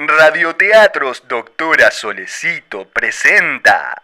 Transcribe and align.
Radioteatros 0.00 1.24
Doctora 1.28 1.90
Solecito 1.90 2.86
presenta. 2.88 4.00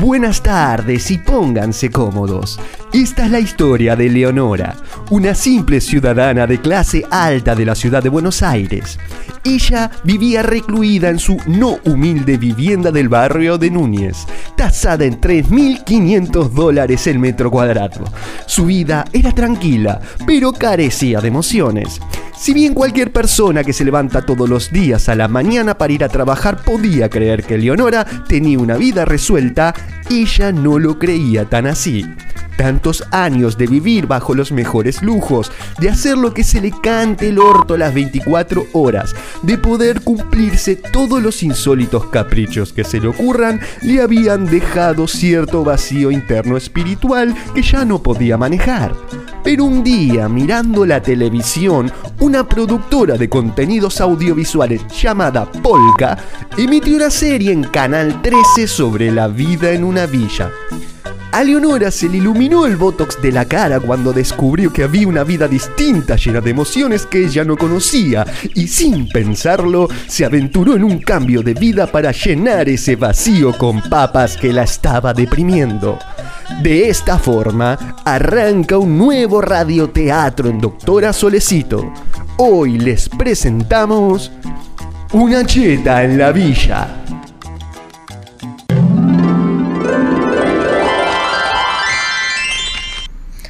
Buenas 0.00 0.42
tardes 0.42 1.08
y 1.12 1.18
pónganse 1.18 1.90
cómodos. 1.90 2.58
Esta 2.92 3.26
es 3.26 3.30
la 3.30 3.38
historia 3.38 3.94
de 3.94 4.08
Leonora, 4.08 4.74
una 5.10 5.36
simple 5.36 5.80
ciudadana 5.80 6.48
de 6.48 6.60
clase 6.60 7.04
alta 7.12 7.54
de 7.54 7.64
la 7.64 7.76
ciudad 7.76 8.02
de 8.02 8.08
Buenos 8.08 8.42
Aires. 8.42 8.98
Ella 9.44 9.90
vivía 10.04 10.42
recluida 10.42 11.10
en 11.10 11.18
su 11.18 11.36
no 11.46 11.78
humilde 11.84 12.38
vivienda 12.38 12.90
del 12.90 13.10
barrio 13.10 13.58
de 13.58 13.70
Núñez, 13.70 14.26
tasada 14.56 15.04
en 15.04 15.20
3.500 15.20 16.48
dólares 16.48 17.06
el 17.06 17.18
metro 17.18 17.50
cuadrado. 17.50 18.04
Su 18.46 18.64
vida 18.64 19.04
era 19.12 19.32
tranquila, 19.32 20.00
pero 20.26 20.52
carecía 20.52 21.20
de 21.20 21.28
emociones. 21.28 22.00
Si 22.44 22.52
bien 22.52 22.74
cualquier 22.74 23.10
persona 23.10 23.64
que 23.64 23.72
se 23.72 23.86
levanta 23.86 24.20
todos 24.20 24.46
los 24.46 24.70
días 24.70 25.08
a 25.08 25.14
la 25.14 25.28
mañana 25.28 25.78
para 25.78 25.94
ir 25.94 26.04
a 26.04 26.10
trabajar 26.10 26.62
podía 26.62 27.08
creer 27.08 27.42
que 27.42 27.56
Leonora 27.56 28.04
tenía 28.28 28.58
una 28.58 28.76
vida 28.76 29.06
resuelta, 29.06 29.72
ella 30.10 30.52
no 30.52 30.78
lo 30.78 30.98
creía 30.98 31.48
tan 31.48 31.66
así. 31.66 32.04
Tantos 32.58 33.02
años 33.12 33.56
de 33.56 33.66
vivir 33.66 34.06
bajo 34.06 34.34
los 34.34 34.52
mejores 34.52 35.00
lujos, 35.02 35.50
de 35.80 35.88
hacer 35.88 36.18
lo 36.18 36.34
que 36.34 36.44
se 36.44 36.60
le 36.60 36.70
cante 36.82 37.30
el 37.30 37.38
orto 37.38 37.78
las 37.78 37.94
24 37.94 38.66
horas, 38.74 39.16
de 39.40 39.56
poder 39.56 40.02
cumplirse 40.02 40.76
todos 40.76 41.22
los 41.22 41.42
insólitos 41.42 42.08
caprichos 42.08 42.74
que 42.74 42.84
se 42.84 43.00
le 43.00 43.08
ocurran, 43.08 43.58
le 43.80 44.02
habían 44.02 44.44
dejado 44.44 45.08
cierto 45.08 45.64
vacío 45.64 46.10
interno 46.10 46.58
espiritual 46.58 47.34
que 47.54 47.62
ya 47.62 47.86
no 47.86 48.02
podía 48.02 48.36
manejar. 48.36 48.92
Pero 49.44 49.64
un 49.64 49.84
día, 49.84 50.26
mirando 50.26 50.86
la 50.86 51.02
televisión, 51.02 51.92
una 52.20 52.48
productora 52.48 53.18
de 53.18 53.28
contenidos 53.28 54.00
audiovisuales 54.00 54.86
llamada 54.88 55.44
Polka 55.44 56.16
emitió 56.56 56.96
una 56.96 57.10
serie 57.10 57.52
en 57.52 57.64
Canal 57.64 58.22
13 58.22 58.66
sobre 58.66 59.10
la 59.10 59.28
vida 59.28 59.70
en 59.72 59.84
una 59.84 60.06
villa. 60.06 60.50
A 61.30 61.44
Leonora 61.44 61.90
se 61.90 62.08
le 62.08 62.18
iluminó 62.18 62.64
el 62.64 62.76
botox 62.76 63.20
de 63.20 63.32
la 63.32 63.44
cara 63.44 63.80
cuando 63.80 64.14
descubrió 64.14 64.72
que 64.72 64.84
había 64.84 65.08
una 65.08 65.24
vida 65.24 65.46
distinta 65.46 66.16
llena 66.16 66.40
de 66.40 66.50
emociones 66.50 67.04
que 67.04 67.26
ella 67.26 67.44
no 67.44 67.56
conocía 67.58 68.24
y 68.54 68.68
sin 68.68 69.08
pensarlo 69.08 69.88
se 70.06 70.24
aventuró 70.24 70.74
en 70.74 70.84
un 70.84 71.00
cambio 71.00 71.42
de 71.42 71.52
vida 71.52 71.86
para 71.86 72.12
llenar 72.12 72.70
ese 72.70 72.96
vacío 72.96 73.52
con 73.58 73.82
papas 73.82 74.38
que 74.38 74.54
la 74.54 74.62
estaba 74.62 75.12
deprimiendo. 75.12 75.98
De 76.60 76.88
esta 76.88 77.18
forma 77.18 77.78
arranca 78.04 78.76
un 78.76 78.98
nuevo 78.98 79.40
radioteatro 79.40 80.48
en 80.48 80.60
Doctora 80.60 81.12
Solecito. 81.12 81.92
Hoy 82.36 82.78
les 82.78 83.08
presentamos 83.08 84.30
Una 85.12 85.44
cheta 85.44 86.02
en 86.02 86.18
la 86.18 86.32
villa. 86.32 86.88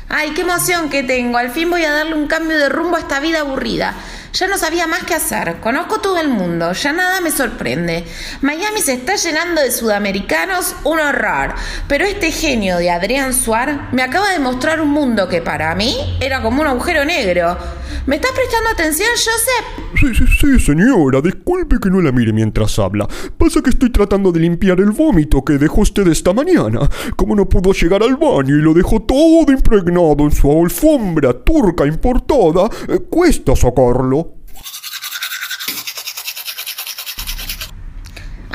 Ay, 0.08 0.30
qué 0.30 0.42
emoción 0.42 0.88
que 0.88 1.02
tengo. 1.02 1.36
Al 1.36 1.50
fin 1.50 1.70
voy 1.70 1.84
a 1.84 1.92
darle 1.92 2.14
un 2.14 2.28
cambio 2.28 2.56
de 2.56 2.68
rumbo 2.68 2.96
a 2.96 3.00
esta 3.00 3.18
vida 3.18 3.40
aburrida. 3.40 3.94
Ya 4.34 4.48
no 4.48 4.58
sabía 4.58 4.88
más 4.88 5.04
qué 5.04 5.14
hacer. 5.14 5.60
Conozco 5.60 6.00
todo 6.00 6.18
el 6.18 6.28
mundo. 6.28 6.72
Ya 6.72 6.92
nada 6.92 7.20
me 7.20 7.30
sorprende. 7.30 8.04
Miami 8.40 8.80
se 8.80 8.94
está 8.94 9.14
llenando 9.14 9.60
de 9.60 9.70
sudamericanos, 9.70 10.74
un 10.82 10.98
horror. 10.98 11.54
Pero 11.86 12.04
este 12.04 12.32
genio 12.32 12.78
de 12.78 12.90
Adrián 12.90 13.32
Suar 13.32 13.90
me 13.92 14.02
acaba 14.02 14.30
de 14.30 14.40
mostrar 14.40 14.80
un 14.80 14.90
mundo 14.90 15.28
que 15.28 15.40
para 15.40 15.72
mí 15.76 16.18
era 16.20 16.42
como 16.42 16.62
un 16.62 16.66
agujero 16.66 17.04
negro. 17.04 17.56
¿Me 18.06 18.16
estás 18.16 18.32
prestando 18.32 18.70
atención, 18.70 19.08
Joseph? 19.14 19.84
Sí, 19.98 20.14
sí, 20.14 20.24
sí, 20.40 20.60
señora. 20.60 21.20
Disculpe 21.20 21.78
que 21.80 21.90
no 21.90 22.00
la 22.00 22.12
mire 22.12 22.32
mientras 22.32 22.78
habla. 22.78 23.08
Pasa 23.38 23.62
que 23.62 23.70
estoy 23.70 23.90
tratando 23.90 24.32
de 24.32 24.40
limpiar 24.40 24.80
el 24.80 24.90
vómito 24.90 25.44
que 25.44 25.54
dejó 25.54 25.82
usted 25.82 26.06
esta 26.08 26.32
mañana. 26.32 26.88
Como 27.16 27.34
no 27.34 27.48
pudo 27.48 27.72
llegar 27.72 28.02
al 28.02 28.16
baño 28.16 28.56
y 28.56 28.62
lo 28.62 28.74
dejó 28.74 29.00
todo 29.00 29.50
impregnado 29.50 30.16
en 30.20 30.32
su 30.32 30.50
alfombra 30.50 31.32
turca 31.32 31.86
importada, 31.86 32.68
eh, 32.88 32.98
cuesta 33.08 33.56
sacarlo. 33.56 34.34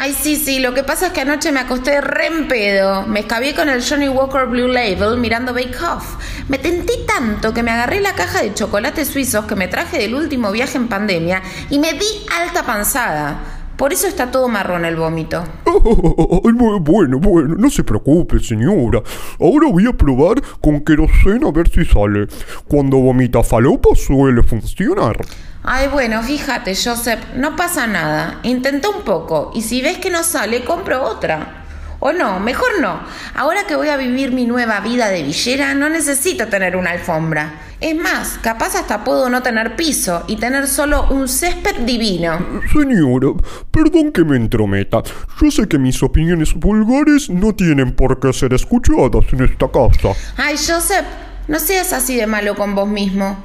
Ay, 0.01 0.13
sí, 0.13 0.37
sí, 0.37 0.59
lo 0.59 0.73
que 0.73 0.83
pasa 0.83 1.07
es 1.07 1.11
que 1.11 1.19
anoche 1.19 1.51
me 1.51 1.59
acosté 1.59 1.99
re 1.99 2.27
en 2.27 2.47
pedo. 2.47 3.05
Me 3.05 3.19
escabé 3.19 3.53
con 3.53 3.67
el 3.67 3.83
Johnny 3.83 4.07
Walker 4.07 4.45
Blue 4.45 4.69
Label 4.69 5.17
mirando 5.17 5.53
Bake 5.53 5.75
Off. 5.83 6.15
Me 6.47 6.57
tenté 6.57 6.93
tanto 7.05 7.53
que 7.53 7.63
me 7.63 7.71
agarré 7.71 7.99
la 7.99 8.15
caja 8.15 8.41
de 8.41 8.53
chocolates 8.53 9.09
suizos 9.09 9.43
que 9.43 9.55
me 9.55 9.67
traje 9.67 9.97
del 9.97 10.15
último 10.15 10.53
viaje 10.53 10.77
en 10.77 10.87
pandemia 10.87 11.41
y 11.69 11.79
me 11.79 11.91
di 11.91 12.05
alta 12.33 12.63
panzada. 12.63 13.41
Por 13.75 13.91
eso 13.91 14.07
está 14.07 14.31
todo 14.31 14.47
marrón 14.47 14.85
el 14.85 14.95
vómito. 14.95 15.43
bueno, 16.81 17.19
bueno, 17.19 17.55
no 17.57 17.69
se 17.69 17.83
preocupe, 17.83 18.39
señora. 18.39 19.03
Ahora 19.37 19.67
voy 19.69 19.85
a 19.85 19.91
probar 19.91 20.41
con 20.61 20.79
queroseno 20.79 21.49
a 21.49 21.51
ver 21.51 21.69
si 21.69 21.83
sale. 21.83 22.27
Cuando 22.69 22.99
vomita 22.99 23.43
falopa 23.43 23.89
suele 23.95 24.43
funcionar. 24.43 25.17
Ay, 25.63 25.87
bueno, 25.87 26.23
fíjate, 26.23 26.73
Joseph, 26.75 27.19
no 27.35 27.55
pasa 27.55 27.85
nada. 27.85 28.39
Intenta 28.43 28.89
un 28.89 29.03
poco 29.03 29.51
y 29.53 29.61
si 29.61 29.81
ves 29.81 29.97
que 29.97 30.09
no 30.09 30.23
sale, 30.23 30.63
compro 30.63 31.03
otra. 31.03 31.55
O 32.01 32.13
no, 32.13 32.39
mejor 32.39 32.79
no. 32.79 33.01
Ahora 33.35 33.65
que 33.67 33.75
voy 33.75 33.89
a 33.89 33.97
vivir 33.97 34.31
mi 34.31 34.45
nueva 34.45 34.79
vida 34.79 35.09
de 35.09 35.21
villera, 35.21 35.73
no 35.73 35.89
necesito 35.89 36.47
tener 36.47 36.77
una 36.77 36.91
alfombra. 36.91 37.59
Es 37.81 37.93
más, 37.95 38.39
capaz 38.41 38.75
hasta 38.75 39.03
puedo 39.03 39.29
no 39.29 39.43
tener 39.43 39.75
piso 39.75 40.23
y 40.27 40.37
tener 40.37 40.67
solo 40.67 41.07
un 41.09 41.27
césped 41.27 41.75
divino. 41.81 42.61
Señora, 42.71 43.33
perdón 43.69 44.13
que 44.13 44.23
me 44.23 44.37
entrometa. 44.37 45.03
Yo 45.41 45.51
sé 45.51 45.67
que 45.67 45.77
mis 45.77 46.01
opiniones 46.01 46.53
vulgares 46.53 47.29
no 47.29 47.53
tienen 47.53 47.93
por 47.93 48.19
qué 48.21 48.31
ser 48.31 48.53
escuchadas 48.53 49.25
en 49.33 49.43
esta 49.43 49.67
casa. 49.67 50.17
Ay, 50.37 50.55
Joseph, 50.55 51.05
no 51.49 51.59
seas 51.59 51.91
así 51.91 52.15
de 52.15 52.27
malo 52.27 52.55
con 52.55 52.75
vos 52.75 52.87
mismo. 52.87 53.37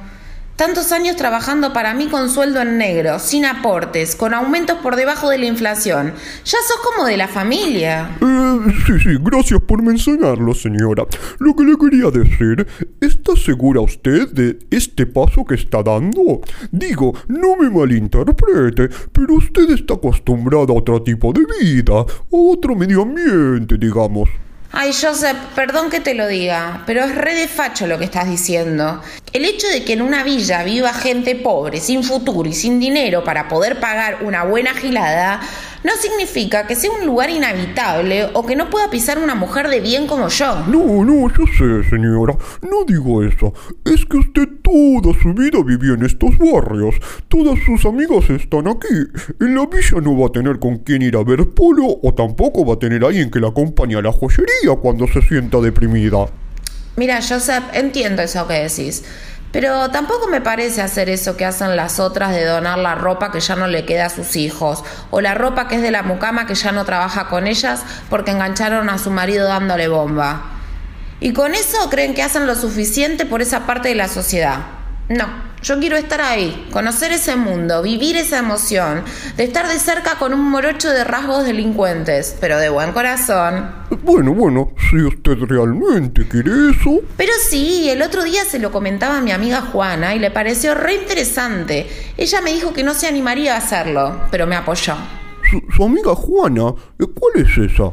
Tantos 0.55 0.93
años 0.93 1.17
trabajando 1.17 1.73
para 1.73 1.93
mí 1.93 2.07
con 2.07 2.29
sueldo 2.29 2.61
en 2.61 2.77
negro, 2.77 3.19
sin 3.19 3.43
aportes, 3.43 4.15
con 4.15 4.33
aumentos 4.33 4.77
por 4.77 4.95
debajo 4.95 5.29
de 5.29 5.37
la 5.37 5.47
inflación. 5.47 6.13
Ya 6.45 6.57
sos 6.65 6.77
como 6.81 7.05
de 7.05 7.17
la 7.17 7.27
familia. 7.27 8.11
Eh, 8.21 8.73
sí, 8.87 8.93
sí, 9.03 9.17
gracias 9.19 9.59
por 9.59 9.83
mencionarlo, 9.83 10.53
señora. 10.53 11.03
Lo 11.39 11.53
que 11.57 11.65
le 11.65 11.75
quería 11.75 12.09
decir, 12.09 12.65
¿está 13.01 13.35
segura 13.35 13.81
usted 13.81 14.29
de 14.29 14.57
este 14.71 15.05
paso 15.05 15.43
que 15.43 15.55
está 15.55 15.83
dando? 15.83 16.39
Digo, 16.71 17.13
no 17.27 17.57
me 17.57 17.69
malinterprete, 17.69 18.87
pero 19.11 19.33
usted 19.33 19.69
está 19.71 19.95
acostumbrada 19.95 20.67
a 20.69 20.77
otro 20.77 21.03
tipo 21.03 21.33
de 21.33 21.41
vida, 21.59 21.99
a 21.99 22.05
otro 22.29 22.75
medio 22.75 23.01
ambiente, 23.01 23.77
digamos. 23.77 24.29
Ay, 24.77 24.91
Joseph, 24.91 25.37
perdón 25.55 25.89
que 25.89 26.01
te 26.01 26.13
lo 26.13 26.27
diga, 26.27 26.83
pero 26.85 27.01
es 27.05 27.15
re 27.15 27.33
de 27.33 27.47
facho 27.47 27.87
lo 27.87 27.97
que 27.97 28.03
estás 28.03 28.29
diciendo. 28.29 29.01
El 29.31 29.45
hecho 29.45 29.69
de 29.69 29.85
que 29.85 29.93
en 29.93 30.01
una 30.01 30.21
villa 30.21 30.63
viva 30.63 30.93
gente 30.93 31.33
pobre, 31.33 31.79
sin 31.79 32.03
futuro 32.03 32.49
y 32.49 32.53
sin 32.53 32.77
dinero 32.77 33.23
para 33.23 33.47
poder 33.47 33.79
pagar 33.79 34.23
una 34.23 34.43
buena 34.43 34.73
gilada, 34.73 35.39
no 35.85 35.91
significa 36.01 36.65
que 36.65 36.75
sea 36.75 36.89
un 36.89 37.05
lugar 37.05 37.29
inhabitable 37.29 38.29
o 38.33 38.43
que 38.43 38.55
no 38.55 38.71
pueda 38.71 38.89
pisar 38.89 39.19
una 39.19 39.35
mujer 39.35 39.69
de 39.69 39.81
bien 39.81 40.07
como 40.07 40.29
yo. 40.29 40.65
No, 40.65 41.05
no, 41.05 41.29
yo 41.29 41.45
sé, 41.45 41.87
señora. 41.91 42.35
No 42.63 42.83
digo 42.87 43.21
eso. 43.23 43.53
Es 43.85 44.03
que 44.05 44.17
usted 44.17 44.49
toda 44.63 45.13
su 45.21 45.31
vida 45.35 45.59
vivió 45.63 45.93
en 45.93 46.03
estos 46.03 46.31
barrios. 46.39 46.95
Todas 47.27 47.59
sus 47.63 47.85
amigas 47.85 48.27
están 48.31 48.67
aquí. 48.67 48.95
En 49.39 49.53
la 49.53 49.67
villa 49.67 50.01
no 50.01 50.17
va 50.19 50.25
a 50.25 50.31
tener 50.31 50.57
con 50.57 50.79
quién 50.79 51.03
ir 51.03 51.15
a 51.15 51.23
ver 51.23 51.47
polo 51.51 51.99
o 52.01 52.13
tampoco 52.15 52.65
va 52.65 52.73
a 52.73 52.79
tener 52.79 53.05
alguien 53.05 53.29
que 53.29 53.39
la 53.39 53.49
acompañe 53.49 53.95
a 53.95 54.01
la 54.01 54.11
joyería 54.11 54.75
cuando 54.81 55.05
se 55.07 55.21
sienta 55.21 55.59
deprimida. 55.59 56.25
Mira, 56.95 57.19
Joseph, 57.21 57.65
entiendo 57.73 58.23
eso 58.23 58.47
que 58.47 58.53
decís. 58.53 59.03
Pero 59.51 59.89
tampoco 59.89 60.27
me 60.27 60.41
parece 60.41 60.81
hacer 60.81 61.09
eso 61.09 61.37
que 61.37 61.45
hacen 61.45 61.75
las 61.75 61.99
otras 61.99 62.31
de 62.31 62.43
donar 62.43 62.77
la 62.77 62.95
ropa 62.95 63.31
que 63.31 63.39
ya 63.39 63.55
no 63.55 63.67
le 63.67 63.85
queda 63.85 64.07
a 64.07 64.09
sus 64.09 64.35
hijos, 64.35 64.83
o 65.11 65.21
la 65.21 65.33
ropa 65.33 65.67
que 65.67 65.75
es 65.75 65.81
de 65.81 65.91
la 65.91 66.03
mucama 66.03 66.45
que 66.45 66.55
ya 66.55 66.71
no 66.71 66.83
trabaja 66.83 67.27
con 67.27 67.47
ellas 67.47 67.83
porque 68.09 68.31
engancharon 68.31 68.89
a 68.89 68.97
su 68.97 69.11
marido 69.11 69.47
dándole 69.47 69.87
bomba. 69.87 70.41
Y 71.19 71.31
con 71.31 71.55
eso 71.55 71.89
creen 71.89 72.13
que 72.13 72.23
hacen 72.23 72.45
lo 72.45 72.55
suficiente 72.55 73.25
por 73.25 73.41
esa 73.41 73.65
parte 73.65 73.89
de 73.89 73.95
la 73.95 74.09
sociedad. 74.09 74.59
No, 75.07 75.27
yo 75.65 75.79
quiero 75.79 75.97
estar 75.97 76.21
ahí, 76.21 76.67
conocer 76.71 77.11
ese 77.11 77.35
mundo, 77.35 77.81
vivir 77.81 78.17
esa 78.17 78.37
emoción, 78.37 79.03
de 79.35 79.45
estar 79.45 79.67
de 79.67 79.79
cerca 79.79 80.19
con 80.19 80.31
un 80.31 80.51
morocho 80.51 80.91
de 80.91 81.03
rasgos 81.03 81.43
delincuentes, 81.43 82.37
pero 82.39 82.59
de 82.59 82.69
buen 82.69 82.91
corazón. 82.91 83.71
Bueno, 84.03 84.35
bueno, 84.35 84.73
si 84.91 84.97
usted 84.97 85.37
realmente 85.39 86.27
quiere 86.27 86.51
eso. 86.69 87.01
Pero 87.17 87.33
sí, 87.49 87.89
el 87.89 88.03
otro 88.03 88.23
día 88.23 88.45
se 88.45 88.59
lo 88.59 88.71
comentaba 88.71 89.17
a 89.17 89.21
mi 89.21 89.31
amiga 89.31 89.61
Juana 89.61 90.13
y 90.13 90.19
le 90.19 90.29
pareció 90.29 90.75
re 90.75 90.93
interesante. 90.93 91.87
Ella 92.15 92.41
me 92.41 92.53
dijo 92.53 92.71
que 92.71 92.83
no 92.83 92.93
se 92.93 93.07
animaría 93.07 93.55
a 93.55 93.57
hacerlo, 93.57 94.21
pero 94.29 94.45
me 94.45 94.55
apoyó. 94.55 94.95
Su, 95.49 95.61
su 95.75 95.83
amiga 95.83 96.15
Juana. 96.15 96.73
¿Cuál 96.97 97.45
es 97.45 97.71
esa? 97.71 97.91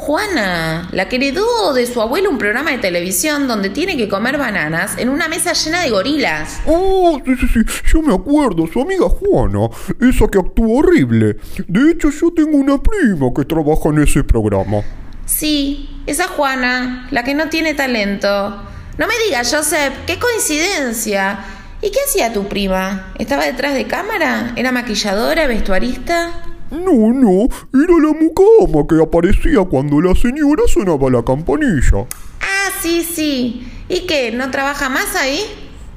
Juana, 0.00 0.88
la 0.92 1.08
que 1.08 1.16
heredó 1.16 1.74
de 1.74 1.86
su 1.86 2.00
abuelo 2.00 2.30
un 2.30 2.38
programa 2.38 2.70
de 2.70 2.78
televisión 2.78 3.46
donde 3.46 3.68
tiene 3.68 3.98
que 3.98 4.08
comer 4.08 4.38
bananas 4.38 4.96
en 4.96 5.10
una 5.10 5.28
mesa 5.28 5.52
llena 5.52 5.82
de 5.82 5.90
gorilas. 5.90 6.60
Oh, 6.66 7.20
sí, 7.24 7.36
sí, 7.36 7.46
sí, 7.52 7.60
yo 7.92 8.00
me 8.00 8.14
acuerdo, 8.14 8.66
su 8.66 8.80
amiga 8.80 9.06
Juana, 9.08 9.68
esa 10.00 10.26
que 10.28 10.38
actúa 10.38 10.78
horrible. 10.78 11.36
De 11.68 11.90
hecho, 11.90 12.10
yo 12.10 12.32
tengo 12.32 12.56
una 12.56 12.78
prima 12.82 13.26
que 13.36 13.44
trabaja 13.44 13.90
en 13.90 14.02
ese 14.02 14.24
programa. 14.24 14.82
Sí, 15.26 16.02
esa 16.06 16.28
Juana, 16.28 17.06
la 17.10 17.22
que 17.22 17.34
no 17.34 17.50
tiene 17.50 17.74
talento. 17.74 18.28
No 18.96 19.06
me 19.06 19.14
digas, 19.26 19.54
Joseph, 19.54 19.92
qué 20.06 20.18
coincidencia. 20.18 21.40
¿Y 21.82 21.90
qué 21.90 21.98
hacía 22.06 22.32
tu 22.32 22.48
prima? 22.48 23.12
¿Estaba 23.18 23.44
detrás 23.44 23.74
de 23.74 23.86
cámara? 23.86 24.52
¿Era 24.56 24.72
maquilladora, 24.72 25.46
vestuarista? 25.46 26.49
No, 26.70 27.12
no, 27.12 27.48
era 27.74 27.94
la 27.98 28.12
mucama 28.12 28.86
que 28.88 29.02
aparecía 29.02 29.64
cuando 29.64 30.00
la 30.00 30.14
señora 30.14 30.62
sonaba 30.68 31.10
la 31.10 31.24
campanilla. 31.24 32.06
Ah, 32.40 32.70
sí, 32.80 33.02
sí. 33.02 33.66
¿Y 33.88 34.06
qué? 34.06 34.30
¿No 34.30 34.50
trabaja 34.52 34.88
más 34.88 35.16
ahí? 35.16 35.40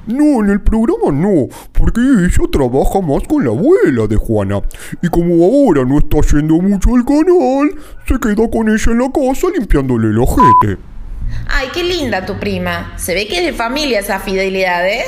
No, 0.06 0.44
en 0.44 0.50
el 0.50 0.60
programa 0.60 1.12
no, 1.12 1.48
porque 1.72 2.00
ella 2.00 2.50
trabaja 2.50 3.00
más 3.00 3.22
con 3.28 3.44
la 3.44 3.50
abuela 3.50 4.06
de 4.08 4.16
Juana. 4.16 4.60
Y 5.00 5.08
como 5.08 5.44
ahora 5.44 5.84
no 5.84 5.98
está 5.98 6.18
yendo 6.32 6.56
mucho 6.56 6.94
al 6.94 7.04
canal, 7.04 7.70
se 8.06 8.18
queda 8.18 8.50
con 8.50 8.68
ella 8.68 8.92
en 8.92 8.98
la 8.98 9.10
casa 9.12 9.46
limpiándole 9.56 10.08
el 10.08 10.18
ojete. 10.18 10.93
Ay, 11.48 11.68
qué 11.72 11.82
linda 11.82 12.26
tu 12.26 12.38
prima. 12.38 12.94
Se 12.96 13.14
ve 13.14 13.28
que 13.28 13.38
es 13.38 13.44
de 13.44 13.52
familia 13.52 14.00
esa 14.00 14.18
fidelidad, 14.18 14.86
¿eh? 14.88 15.04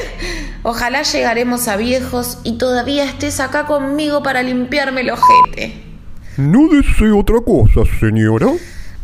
Ojalá 0.62 1.02
llegaremos 1.02 1.68
a 1.68 1.76
viejos 1.76 2.38
y 2.44 2.58
todavía 2.58 3.04
estés 3.04 3.40
acá 3.40 3.66
conmigo 3.66 4.22
para 4.22 4.42
limpiarme 4.42 5.02
el 5.02 5.10
ojete. 5.10 5.82
No 6.36 6.68
desee 6.68 7.10
otra 7.12 7.40
cosa, 7.40 7.82
señora. 7.98 8.48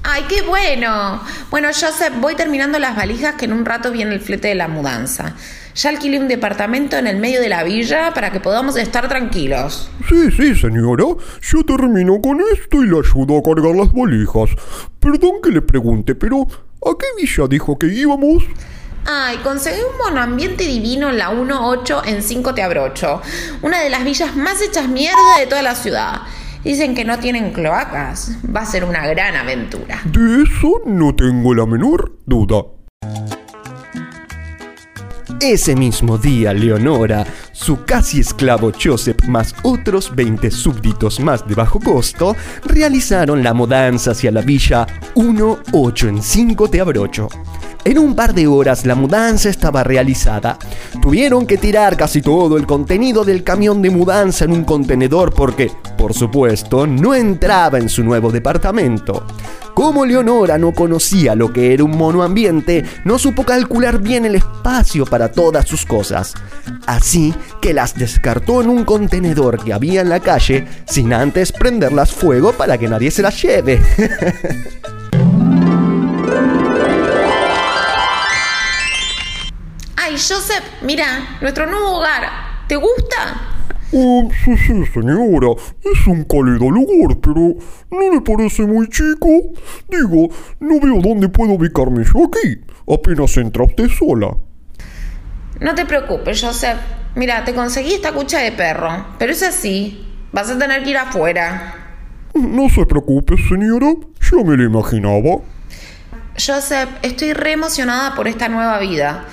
Ay, 0.05 0.25
qué 0.29 0.43
bueno. 0.43 1.23
Bueno, 1.51 1.69
Joseph, 1.69 2.13
voy 2.21 2.35
terminando 2.35 2.79
las 2.79 2.97
valijas 2.97 3.37
que 3.37 3.45
en 3.45 3.53
un 3.53 3.65
rato 3.65 3.93
viene 3.93 4.15
el 4.15 4.21
flete 4.21 4.49
de 4.49 4.55
la 4.55 4.69
mudanza. 4.69 5.35
Ya 5.75 5.91
alquilé 5.91 6.19
un 6.19 6.29
departamento 6.29 6.97
en 6.97 7.07
el 7.07 7.19
medio 7.19 7.41
de 7.41 7.49
la 7.49 7.63
villa 7.63 8.13
para 8.13 8.31
que 8.31 8.41
podamos 8.41 8.77
estar 8.77 9.09
tranquilos. 9.09 9.91
Sí, 10.09 10.31
sí, 10.33 10.55
señora. 10.55 11.05
Yo 11.41 11.65
termino 11.65 12.21
con 12.21 12.41
esto 12.53 12.83
y 12.83 12.89
le 12.89 12.99
ayudo 12.99 13.39
a 13.39 13.43
cargar 13.43 13.75
las 13.75 13.93
valijas. 13.93 14.51
Perdón 14.99 15.41
que 15.43 15.51
le 15.51 15.63
pregunte, 15.63 16.15
pero 16.15 16.47
¿a 16.85 16.91
qué 16.99 17.07
villa 17.21 17.47
dijo 17.49 17.79
que 17.79 17.87
íbamos? 17.87 18.45
Ay, 19.05 19.39
conseguí 19.39 19.81
un 19.81 19.99
monoambiente 19.99 20.65
divino 20.65 21.11
en 21.11 21.19
la 21.19 21.31
1.8 21.31 22.03
en 22.07 22.23
5 22.23 22.55
te 22.55 22.63
abrocho. 22.63 23.21
Una 23.63 23.81
de 23.81 23.91
las 23.91 24.05
villas 24.05 24.37
más 24.37 24.61
hechas 24.63 24.89
mierda 24.89 25.39
de 25.39 25.47
toda 25.47 25.63
la 25.63 25.75
ciudad. 25.75 26.23
Dicen 26.63 26.95
que 26.95 27.05
no 27.05 27.19
tienen 27.19 27.53
cloacas. 27.53 28.33
Va 28.55 28.61
a 28.61 28.67
ser 28.67 28.85
una 28.85 29.07
gran 29.07 29.35
aventura. 29.35 30.01
De 30.05 30.45
eso 30.45 30.83
no 30.87 31.15
tengo 31.17 31.55
la 31.55 31.67
menor 31.67 32.19
duda. 32.27 32.82
Ese 35.45 35.75
mismo 35.75 36.19
día, 36.19 36.53
Leonora, 36.53 37.27
su 37.51 37.83
casi 37.85 38.21
esclavo 38.21 38.71
Joseph 38.81 39.25
más 39.27 39.57
otros 39.65 40.15
20 40.15 40.53
súbditos 40.53 41.19
más 41.19 41.45
de 41.49 41.57
bajo 41.57 41.81
costo 41.81 42.37
realizaron 42.65 43.43
la 43.43 43.53
mudanza 43.53 44.13
hacia 44.13 44.31
la 44.31 44.41
villa 44.41 44.87
1-8 45.17 46.09
en 46.11 46.23
5 46.23 46.71
te 46.71 46.81
abrocho. 46.81 47.29
En 47.85 47.99
un 47.99 48.15
par 48.15 48.33
de 48.33 48.47
horas 48.47 48.87
la 48.87 48.95
mudanza 48.95 49.49
estaba 49.49 49.83
realizada. 49.83 50.57
Tuvieron 51.01 51.47
que 51.47 51.59
tirar 51.59 51.97
casi 51.97 52.23
todo 52.23 52.57
el 52.57 52.65
contenido 52.65 53.25
del 53.25 53.43
camión 53.43 53.83
de 53.83 53.91
mudanza 53.91 54.45
en 54.45 54.53
un 54.53 54.63
contenedor 54.63 55.35
porque, 55.35 55.73
por 55.99 56.15
supuesto, 56.15 56.87
no 56.87 57.13
entraba 57.13 57.79
en 57.79 57.89
su 57.89 58.05
nuevo 58.05 58.31
departamento. 58.31 59.27
Como 59.75 60.07
Leonora 60.07 60.59
no 60.59 60.73
conocía 60.73 61.35
lo 61.35 61.53
que 61.53 61.75
era 61.75 61.83
un 61.83 61.97
monoambiente, 61.97 62.85
no 63.05 63.19
supo 63.19 63.45
calcular 63.45 64.01
bien 64.01 64.27
el 64.27 64.37
espacio 64.37 65.05
para 65.05 65.33
todas 65.33 65.67
sus 65.67 65.85
cosas. 65.85 66.35
Así 66.87 67.35
que 67.61 67.75
las 67.75 67.97
descartó 67.97 68.63
en 68.63 68.69
un 68.69 68.85
contenedor 68.85 69.65
que 69.65 69.73
había 69.73 70.03
en 70.03 70.09
la 70.09 70.21
calle 70.21 70.69
sin 70.85 71.13
antes 71.13 71.51
prenderlas 71.51 72.13
fuego 72.13 72.53
para 72.53 72.79
que 72.79 72.89
nadie 72.89 73.11
se 73.11 73.23
las 73.23 73.43
lleve. 73.43 73.81
Ay, 80.13 80.19
Joseph, 80.19 80.63
mira, 80.83 81.39
nuestro 81.41 81.65
nuevo 81.65 81.97
hogar. 81.97 82.29
¿Te 82.69 82.77
gusta? 82.77 83.49
Oh, 83.95 84.29
sí, 84.45 84.55
sí, 84.59 84.85
señora. 84.93 85.55
Es 85.83 86.07
un 86.07 86.25
cálido 86.25 86.71
lugar, 86.71 87.17
pero 87.23 87.55
¿no 87.91 88.13
le 88.13 88.21
parece 88.21 88.67
muy 88.67 88.91
chico? 88.91 89.27
Digo, 89.89 90.29
no 90.61 90.81
veo 90.81 91.01
dónde 91.01 91.31
puedo 91.31 91.53
ubicarme 91.53 92.05
yo 92.05 92.27
aquí. 92.27 92.61
Apenas 92.87 93.35
entra 93.39 93.65
usted 93.65 93.89
sola. 93.89 94.37
No 95.61 95.75
te 95.75 95.87
preocupes, 95.87 96.43
Joseph. 96.43 96.77
Mira, 97.15 97.43
te 97.47 97.55
conseguí 97.55 97.95
esta 97.95 98.13
cucha 98.13 98.41
de 98.41 98.53
perro, 98.53 99.07
pero 99.19 99.33
es 99.33 99.43
así. 99.43 100.07
Vas 100.31 100.51
a 100.51 100.59
tener 100.59 100.83
que 100.83 100.91
ir 100.91 100.99
afuera. 100.99 101.75
No 102.35 102.69
se 102.69 102.85
preocupe, 102.85 103.37
señora. 103.49 103.95
Yo 104.31 104.45
me 104.45 104.59
lo 104.59 104.65
imaginaba. 104.65 105.41
Joseph, 106.35 106.91
estoy 107.01 107.33
re 107.33 107.53
emocionada 107.53 108.15
por 108.15 108.29
esta 108.29 108.51
nueva 108.51 108.79
vida. 108.79 109.25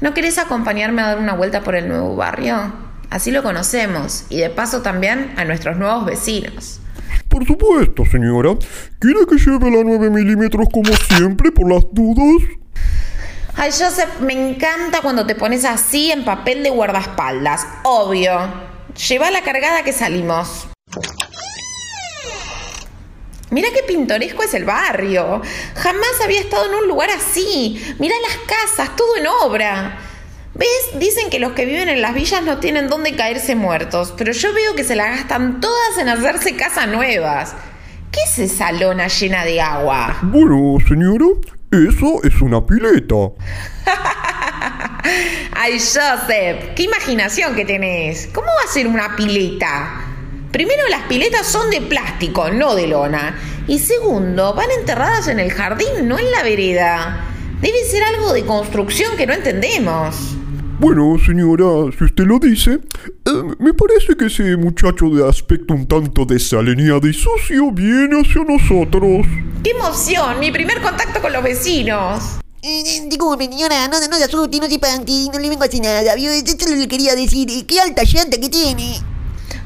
¿No 0.00 0.14
querés 0.14 0.38
acompañarme 0.38 1.02
a 1.02 1.06
dar 1.08 1.18
una 1.18 1.34
vuelta 1.34 1.62
por 1.62 1.74
el 1.74 1.88
nuevo 1.88 2.16
barrio? 2.16 2.72
Así 3.10 3.30
lo 3.30 3.42
conocemos 3.42 4.24
y 4.28 4.38
de 4.38 4.50
paso 4.50 4.82
también 4.82 5.32
a 5.36 5.44
nuestros 5.44 5.76
nuevos 5.76 6.04
vecinos. 6.04 6.80
Por 7.28 7.46
supuesto, 7.46 8.04
señora. 8.04 8.50
¿Quiere 8.98 9.20
que 9.28 9.36
lleve 9.36 9.70
la 9.70 9.82
9 9.84 10.10
milímetros 10.10 10.68
como 10.72 10.92
siempre 10.92 11.50
por 11.52 11.70
las 11.70 11.84
dudas? 11.92 12.48
Ay, 13.56 13.70
Joseph, 13.70 14.20
me 14.20 14.32
encanta 14.32 15.00
cuando 15.00 15.26
te 15.26 15.36
pones 15.36 15.64
así 15.64 16.10
en 16.10 16.24
papel 16.24 16.62
de 16.64 16.70
guardaespaldas. 16.70 17.66
Obvio. 17.84 18.36
Lleva 19.08 19.30
la 19.30 19.42
cargada 19.42 19.84
que 19.84 19.92
salimos. 19.92 20.68
Mira 23.54 23.68
qué 23.72 23.84
pintoresco 23.84 24.42
es 24.42 24.52
el 24.54 24.64
barrio. 24.64 25.40
Jamás 25.76 26.20
había 26.24 26.40
estado 26.40 26.66
en 26.66 26.74
un 26.74 26.88
lugar 26.88 27.08
así. 27.10 27.80
Mira 28.00 28.16
las 28.20 28.36
casas, 28.48 28.96
todo 28.96 29.16
en 29.16 29.28
obra. 29.28 29.96
¿Ves? 30.54 30.98
Dicen 30.98 31.30
que 31.30 31.38
los 31.38 31.52
que 31.52 31.64
viven 31.64 31.88
en 31.88 32.02
las 32.02 32.14
villas 32.14 32.42
no 32.42 32.58
tienen 32.58 32.88
dónde 32.88 33.14
caerse 33.14 33.54
muertos, 33.54 34.12
pero 34.18 34.32
yo 34.32 34.52
veo 34.52 34.74
que 34.74 34.82
se 34.82 34.96
la 34.96 35.06
gastan 35.06 35.60
todas 35.60 35.98
en 35.98 36.08
hacerse 36.08 36.56
casas 36.56 36.88
nuevas. 36.88 37.54
¿Qué 38.10 38.18
es 38.26 38.50
esa 38.50 38.72
lona 38.72 39.06
llena 39.06 39.44
de 39.44 39.60
agua? 39.60 40.18
Bueno, 40.22 40.78
señora, 40.88 41.26
eso 41.70 42.24
es 42.24 42.42
una 42.42 42.66
pileta. 42.66 43.14
Ay, 45.52 45.78
Joseph, 45.78 46.74
qué 46.74 46.82
imaginación 46.82 47.54
que 47.54 47.64
tenés. 47.64 48.28
¿Cómo 48.34 48.48
va 48.48 48.68
a 48.68 48.72
ser 48.72 48.88
una 48.88 49.14
pileta? 49.14 50.04
Primero, 50.54 50.86
las 50.88 51.02
piletas 51.08 51.48
son 51.48 51.68
de 51.68 51.80
plástico, 51.80 52.48
no 52.48 52.76
de 52.76 52.86
lona. 52.86 53.34
Y 53.66 53.78
segundo, 53.78 54.54
van 54.54 54.70
enterradas 54.78 55.28
en 55.28 55.40
el 55.40 55.50
jardín, 55.50 56.06
no 56.06 56.18
en 56.18 56.30
la 56.30 56.42
vereda. 56.42 57.24
Debe 57.62 57.84
ser 57.84 58.02
algo 58.04 58.32
de 58.32 58.44
construcción 58.44 59.16
que 59.16 59.26
no 59.26 59.32
entendemos. 59.32 60.36
Bueno, 60.78 61.16
señora, 61.24 61.90
si 61.96 62.04
usted 62.04 62.24
lo 62.24 62.38
dice, 62.38 62.72
eh, 62.72 63.42
me 63.58 63.72
parece 63.72 64.16
que 64.18 64.26
ese 64.26 64.56
muchacho 64.56 65.08
de 65.08 65.26
aspecto 65.26 65.72
un 65.72 65.86
tanto 65.86 66.26
desalineado 66.26 67.06
y 67.08 67.14
sucio 67.14 67.70
viene 67.70 68.20
hacia 68.20 68.42
nosotros. 68.44 69.26
¡Qué 69.62 69.70
emoción! 69.70 70.40
Mi 70.40 70.50
primer 70.50 70.82
contacto 70.82 71.22
con 71.22 71.32
los 71.32 71.42
vecinos. 71.42 72.40
Eh, 72.60 72.82
eh, 72.86 73.06
disculpe, 73.08 73.44
señora, 73.44 73.88
no, 73.88 73.98
no 74.08 74.16
se 74.16 74.24
asuste, 74.24 74.58
no 74.58 74.68
se 74.68 74.78
panque, 74.78 75.28
no 75.32 75.38
le 75.38 75.48
vengo 75.48 75.62
a 75.62 75.66
hacer 75.66 75.80
nada, 75.80 76.14
¿vio? 76.16 76.30
Yo 76.44 76.52
solo 76.58 76.76
le 76.76 76.88
quería 76.88 77.14
decir, 77.14 77.48
eh, 77.50 77.64
qué 77.66 77.80
alta 77.80 78.02
llanta 78.04 78.38
que 78.38 78.48
tiene. 78.48 79.13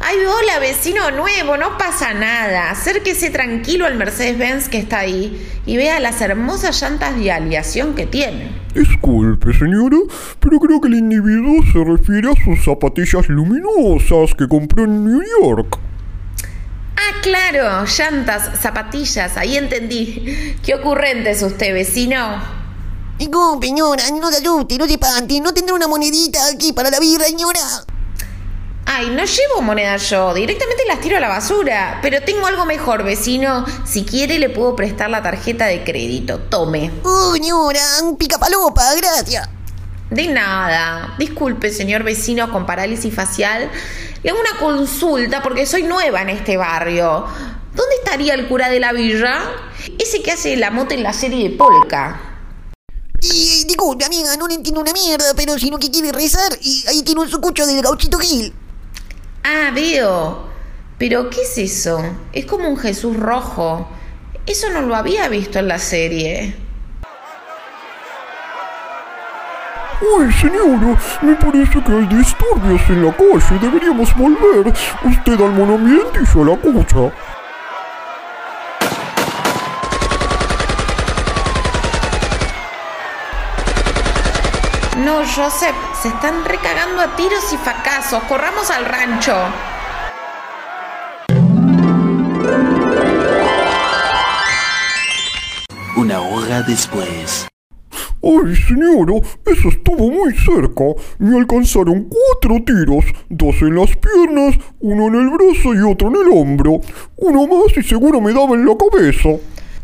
Ay, 0.01 0.17
hola, 0.25 0.61
vecino 0.61 1.11
nuevo, 1.11 1.57
no 1.57 1.77
pasa 1.77 2.15
nada. 2.15 2.71
Acérquese 2.71 3.31
tranquilo 3.31 3.85
al 3.85 3.97
Mercedes-Benz 3.97 4.69
que 4.69 4.79
está 4.79 5.01
ahí 5.01 5.45
y 5.67 5.77
vea 5.77 5.99
las 5.99 6.21
hermosas 6.21 6.81
llantas 6.81 7.17
de 7.17 7.33
aleación 7.33 7.95
que 7.97 8.07
tiene. 8.07 8.49
Disculpe, 8.75 9.53
señora, 9.53 9.97
pero 10.39 10.61
creo 10.61 10.81
que 10.81 10.87
el 10.87 10.95
individuo 10.95 11.65
se 11.73 11.83
refiere 11.83 12.31
a 12.31 12.45
sus 12.45 12.65
zapatillas 12.65 13.29
luminosas 13.29 14.35
que 14.39 14.47
compró 14.47 14.85
en 14.85 15.05
New 15.05 15.23
York. 15.43 15.81
Ah, 16.97 17.21
claro, 17.21 17.85
llantas, 17.85 18.61
zapatillas, 18.61 19.37
ahí 19.37 19.57
entendí. 19.57 20.57
Qué 20.65 20.77
ocurrente 20.77 21.31
es 21.31 21.43
usted, 21.43 21.75
vecino. 21.75 22.41
Disculpe, 23.19 23.67
señora, 23.67 24.05
no 24.13 24.31
se 24.31 24.39
asuste, 24.39 24.79
no 24.79 24.87
se 24.87 24.97
panque, 24.97 25.41
no 25.41 25.53
tendrá 25.53 25.75
una 25.75 25.89
monedita 25.89 26.39
aquí 26.55 26.73
para 26.73 26.89
la 26.89 27.01
birra, 27.01 27.25
señora. 27.25 27.61
Ay, 28.91 29.11
no 29.11 29.23
llevo 29.23 29.61
monedas 29.61 30.09
yo, 30.09 30.33
directamente 30.33 30.83
las 30.87 30.99
tiro 31.03 31.19
a 31.19 31.21
la 31.21 31.29
basura. 31.29 31.99
Pero 32.01 32.23
tengo 32.23 32.47
algo 32.47 32.65
mejor, 32.65 33.05
vecino. 33.05 33.67
Si 33.85 34.03
quiere, 34.03 34.39
le 34.39 34.49
puedo 34.49 34.75
prestar 34.75 35.11
la 35.11 35.23
tarjeta 35.23 35.67
de 35.67 35.85
crédito. 35.85 36.39
Tome. 36.39 36.91
Oh, 37.05 37.35
señora, 37.35 37.83
un 38.03 38.17
picapalopa, 38.17 38.95
gracias. 38.95 39.47
De 40.09 40.29
nada. 40.29 41.15
Disculpe, 41.19 41.71
señor 41.71 42.03
vecino 42.03 42.51
con 42.51 42.65
parálisis 42.65 43.15
facial. 43.15 43.71
Le 44.23 44.31
hago 44.31 44.41
una 44.41 44.59
consulta 44.59 45.43
porque 45.43 45.67
soy 45.67 45.83
nueva 45.83 46.23
en 46.23 46.31
este 46.31 46.57
barrio. 46.57 47.27
¿Dónde 47.75 47.95
estaría 47.97 48.33
el 48.33 48.49
cura 48.49 48.71
de 48.71 48.81
la 48.81 48.95
villa? 48.95 49.51
Ese 49.99 50.23
que 50.23 50.33
hace 50.33 50.57
la 50.57 50.71
moto 50.71 50.95
en 50.95 51.03
la 51.03 51.13
serie 51.13 51.51
de 51.51 51.55
Polka. 51.55 52.19
Y, 53.21 53.65
disculpe, 53.67 54.07
amiga, 54.07 54.35
no 54.39 54.49
le 54.49 54.55
entiendo 54.55 54.81
una 54.81 54.95
mierda, 54.95 55.35
pero 55.37 55.59
si 55.59 55.69
no 55.69 55.79
que 55.79 55.91
quiere 55.91 56.11
rezar, 56.11 56.57
y 56.63 56.87
ahí 56.89 57.03
tiene 57.03 57.21
un 57.21 57.29
sucucho 57.29 57.67
del 57.67 57.83
gauchito 57.83 58.19
Gil. 58.19 58.55
Ah, 59.51 59.71
veo. 59.75 60.45
Pero, 60.99 61.31
¿qué 61.31 61.41
es 61.41 61.57
eso? 61.57 62.05
Es 62.35 62.45
como 62.45 62.69
un 62.69 62.77
Jesús 62.77 63.17
rojo. 63.17 63.89
Eso 64.45 64.69
no 64.69 64.83
lo 64.83 64.95
había 64.95 65.27
visto 65.29 65.59
en 65.59 65.69
la 65.69 65.79
serie. 65.79 66.55
Uy, 70.03 70.31
señora, 70.35 71.01
me 71.23 71.35
parece 71.37 71.83
que 71.83 71.93
hay 71.93 72.07
disturbios 72.09 72.83
en 72.91 73.07
la 73.07 73.17
calle. 73.17 73.59
Deberíamos 73.59 74.15
volver. 74.19 74.71
Usted 75.05 75.41
al 75.41 75.53
monamiento 75.53 76.21
y 76.21 76.27
yo 76.27 76.43
a 76.43 76.45
la 76.45 76.57
cucha. 76.57 77.13
No, 85.09 85.25
Joseph, 85.25 85.75
se 86.03 86.09
están 86.09 86.45
recagando 86.45 87.01
a 87.01 87.17
tiros 87.17 87.51
y 87.51 87.57
fracasos. 87.57 88.23
Corramos 88.25 88.71
al 88.71 88.85
rancho. 88.85 89.35
Una 95.97 96.21
hora 96.21 96.61
después. 96.61 97.49
Ay, 98.23 98.55
señora, 98.55 99.15
eso 99.47 99.69
estuvo 99.71 100.11
muy 100.11 100.37
cerca. 100.37 100.85
Me 101.19 101.39
alcanzaron 101.39 102.11
cuatro 102.11 102.63
tiros, 102.67 103.07
dos 103.31 103.55
en 103.63 103.77
las 103.77 103.97
piernas, 103.97 104.57
uno 104.81 105.07
en 105.07 105.15
el 105.15 105.31
brazo 105.31 105.73
y 105.73 105.91
otro 105.91 106.09
en 106.09 106.17
el 106.17 106.39
hombro. 106.39 106.81
Uno 107.17 107.47
más 107.47 107.75
y 107.79 107.83
seguro 107.83 108.21
me 108.21 108.35
daba 108.35 108.55
en 108.57 108.67
la 108.67 108.77
cabeza. 108.77 109.31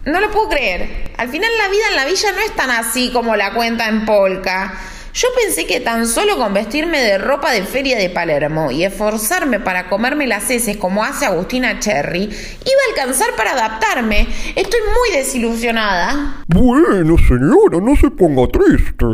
No 0.05 0.21
lo 0.21 0.31
puedo 0.31 0.51
creer. 0.51 1.15
Al 1.17 1.31
final 1.31 1.51
la 1.57 1.69
vida 1.71 1.85
en 1.89 1.97
la 1.97 2.05
villa 2.05 2.31
no 2.33 2.41
es 2.41 2.55
tan 2.55 2.71
así 2.71 3.11
como 3.11 3.37
la 3.37 3.55
cuenta 3.55 3.89
en 3.89 4.05
Polka. 4.05 4.79
Yo 5.15 5.29
pensé 5.41 5.65
que 5.65 5.79
tan 5.79 6.09
solo 6.09 6.37
con 6.37 6.53
vestirme 6.53 7.01
de 7.01 7.19
ropa 7.19 7.53
de 7.53 7.63
feria 7.63 7.97
de 7.97 8.11
Palermo 8.11 8.73
y 8.73 8.83
esforzarme 8.83 9.61
para 9.61 9.89
comerme 9.89 10.27
las 10.27 10.51
heces 10.51 10.77
como 10.77 11.05
hace 11.05 11.25
Agustina 11.25 11.79
Cherry, 11.79 12.25
iba 12.25 12.33
a 12.33 12.91
alcanzar 12.91 13.29
para 13.37 13.53
adaptarme. 13.53 14.27
Estoy 14.57 14.81
muy 14.81 15.17
desilusionada. 15.17 16.43
Bueno, 16.49 17.17
señora, 17.17 17.79
no 17.81 17.95
se 17.95 18.11
ponga 18.11 18.49
triste. 18.49 19.07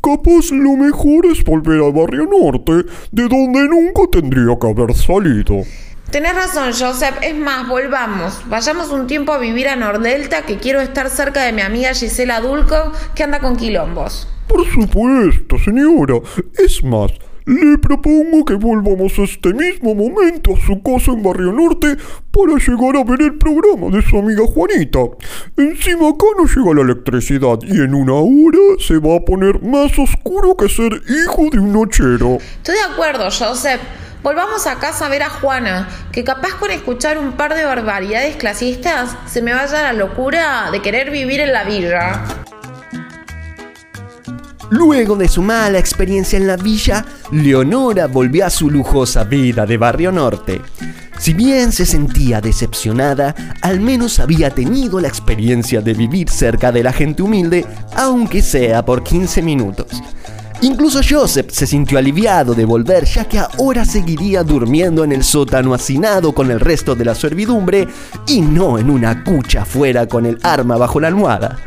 Capaz 0.00 0.52
lo 0.52 0.76
mejor 0.76 1.26
es 1.26 1.42
volver 1.42 1.82
al 1.82 1.92
barrio 1.92 2.26
norte, 2.26 2.88
de 3.10 3.22
donde 3.24 3.62
nunca 3.62 4.02
tendría 4.12 4.56
que 4.60 4.68
haber 4.68 4.94
salido. 4.94 5.64
Tenés 6.12 6.36
razón, 6.36 6.72
Joseph. 6.72 7.16
Es 7.20 7.34
más, 7.34 7.66
volvamos. 7.66 8.48
Vayamos 8.48 8.90
un 8.90 9.08
tiempo 9.08 9.32
a 9.32 9.38
vivir 9.38 9.66
a 9.66 9.74
Nordelta, 9.74 10.42
que 10.42 10.58
quiero 10.58 10.80
estar 10.80 11.10
cerca 11.10 11.42
de 11.42 11.52
mi 11.52 11.62
amiga 11.62 11.92
Gisela 11.94 12.40
Dulco, 12.40 12.92
que 13.16 13.24
anda 13.24 13.40
con 13.40 13.56
quilombos. 13.56 14.28
Por 14.48 14.66
supuesto, 14.66 15.58
señora. 15.58 16.14
Es 16.58 16.82
más, 16.82 17.12
le 17.48 17.78
propongo 17.78 18.44
que 18.44 18.54
volvamos 18.54 19.18
este 19.18 19.54
mismo 19.54 19.94
momento 19.94 20.54
a 20.54 20.66
su 20.66 20.82
casa 20.82 21.12
en 21.12 21.22
Barrio 21.22 21.52
Norte 21.52 21.96
para 22.30 22.58
llegar 22.58 22.96
a 22.96 23.04
ver 23.04 23.22
el 23.22 23.38
programa 23.38 23.88
de 23.88 24.02
su 24.02 24.18
amiga 24.18 24.44
Juanita. 24.46 24.98
Encima 25.56 26.10
acá 26.10 26.26
no 26.36 26.44
llega 26.44 26.74
la 26.74 26.82
electricidad 26.82 27.58
y 27.62 27.80
en 27.80 27.94
una 27.94 28.14
hora 28.14 28.76
se 28.78 28.98
va 28.98 29.16
a 29.16 29.20
poner 29.20 29.62
más 29.62 29.98
oscuro 29.98 30.56
que 30.56 30.68
ser 30.68 30.92
hijo 31.08 31.48
de 31.50 31.58
un 31.58 31.72
nochero. 31.72 32.36
Estoy 32.36 32.74
de 32.74 32.92
acuerdo, 32.92 33.24
Joseph. 33.30 33.80
Volvamos 34.22 34.66
a 34.66 34.78
casa 34.78 35.06
a 35.06 35.08
ver 35.08 35.22
a 35.22 35.30
Juana, 35.30 35.88
que 36.12 36.24
capaz 36.24 36.54
con 36.56 36.70
escuchar 36.70 37.16
un 37.16 37.32
par 37.32 37.54
de 37.54 37.64
barbaridades 37.64 38.36
clasistas 38.36 39.16
se 39.26 39.40
me 39.40 39.54
vaya 39.54 39.84
la 39.84 39.92
locura 39.94 40.70
de 40.70 40.82
querer 40.82 41.10
vivir 41.10 41.40
en 41.40 41.52
la 41.52 41.64
villa. 41.64 42.24
Luego 44.70 45.16
de 45.16 45.28
su 45.28 45.42
mala 45.42 45.78
experiencia 45.78 46.36
en 46.36 46.46
la 46.46 46.56
villa, 46.56 47.04
Leonora 47.32 48.06
volvió 48.06 48.44
a 48.44 48.50
su 48.50 48.70
lujosa 48.70 49.24
vida 49.24 49.64
de 49.64 49.78
Barrio 49.78 50.12
Norte. 50.12 50.60
Si 51.18 51.32
bien 51.32 51.72
se 51.72 51.86
sentía 51.86 52.40
decepcionada, 52.40 53.34
al 53.62 53.80
menos 53.80 54.20
había 54.20 54.50
tenido 54.50 55.00
la 55.00 55.08
experiencia 55.08 55.80
de 55.80 55.94
vivir 55.94 56.28
cerca 56.28 56.70
de 56.70 56.82
la 56.82 56.92
gente 56.92 57.22
humilde, 57.22 57.66
aunque 57.96 58.42
sea 58.42 58.84
por 58.84 59.02
15 59.02 59.42
minutos. 59.42 59.86
Incluso 60.60 61.00
Joseph 61.08 61.50
se 61.50 61.66
sintió 61.66 61.98
aliviado 61.98 62.52
de 62.52 62.64
volver, 62.64 63.04
ya 63.04 63.24
que 63.26 63.38
ahora 63.38 63.84
seguiría 63.84 64.42
durmiendo 64.42 65.04
en 65.04 65.12
el 65.12 65.22
sótano 65.22 65.72
hacinado 65.72 66.32
con 66.32 66.50
el 66.50 66.58
resto 66.58 66.94
de 66.94 67.04
la 67.04 67.14
servidumbre 67.14 67.86
y 68.26 68.40
no 68.40 68.76
en 68.76 68.90
una 68.90 69.22
cucha 69.22 69.62
afuera 69.62 70.06
con 70.06 70.26
el 70.26 70.38
arma 70.42 70.76
bajo 70.76 70.98
la 70.98 71.08
almohada. 71.08 71.58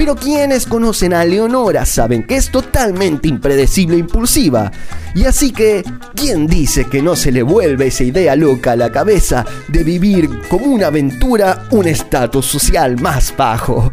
Pero 0.00 0.16
quienes 0.16 0.64
conocen 0.64 1.12
a 1.12 1.26
Leonora 1.26 1.84
saben 1.84 2.22
que 2.22 2.36
es 2.36 2.50
totalmente 2.50 3.28
impredecible 3.28 3.96
e 3.96 3.98
impulsiva. 3.98 4.72
Y 5.14 5.26
así 5.26 5.52
que, 5.52 5.84
¿quién 6.14 6.46
dice 6.46 6.86
que 6.86 7.02
no 7.02 7.14
se 7.14 7.30
le 7.30 7.42
vuelve 7.42 7.88
esa 7.88 8.04
idea 8.04 8.34
loca 8.34 8.72
a 8.72 8.76
la 8.76 8.90
cabeza 8.90 9.44
de 9.68 9.84
vivir 9.84 10.30
como 10.48 10.64
una 10.64 10.86
aventura 10.86 11.66
un 11.72 11.86
estatus 11.86 12.46
social 12.46 12.98
más 12.98 13.34
bajo? 13.36 13.92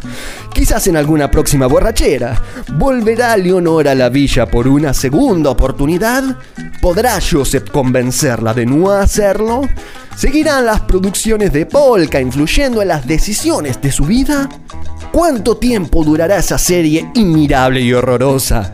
Quizás 0.54 0.88
en 0.88 0.96
alguna 0.96 1.30
próxima 1.30 1.68
borrachera. 1.68 2.42
¿Volverá 2.76 3.36
Leonora 3.36 3.92
a 3.92 3.96
la 3.96 4.08
villa 4.08 4.46
por 4.46 4.66
una 4.66 4.94
segunda 4.94 5.50
oportunidad? 5.50 6.24
¿Podrá 6.82 7.20
Joseph 7.20 7.70
convencerla 7.70 8.54
de 8.54 8.66
no 8.66 8.92
hacerlo? 8.92 9.68
¿Seguirán 10.16 10.68
las 10.68 10.80
producciones 10.84 11.52
de 11.52 11.66
Polka 11.66 12.22
influyendo 12.22 12.82
en 12.82 12.88
las 12.88 13.06
decisiones 13.06 13.82
de 13.82 13.92
su 13.92 14.06
vida? 14.06 14.48
¿Cuánto 15.17 15.57
tiempo 15.57 16.03
durará 16.03 16.38
esa 16.38 16.59
serie 16.59 17.09
inmirable 17.15 17.81
y 17.81 17.91
horrorosa? 17.91 18.71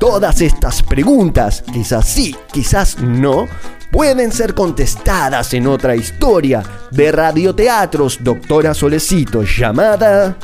Todas 0.00 0.40
estas 0.40 0.82
preguntas, 0.82 1.62
quizás 1.72 2.08
sí, 2.08 2.34
quizás 2.52 2.98
no, 2.98 3.46
pueden 3.92 4.32
ser 4.32 4.54
contestadas 4.54 5.54
en 5.54 5.68
otra 5.68 5.94
historia 5.94 6.64
de 6.90 7.12
radioteatros 7.12 8.18
Doctora 8.24 8.74
Solecito 8.74 9.44
llamada 9.44 10.36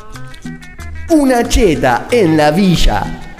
Una 1.09 1.45
cheta 1.45 2.07
en 2.09 2.37
la 2.37 2.51
villa. 2.51 3.30